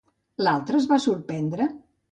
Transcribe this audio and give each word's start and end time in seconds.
L'altre 0.47 0.79
es 0.81 0.89
va 0.95 1.01
sorprendre? 1.07 1.73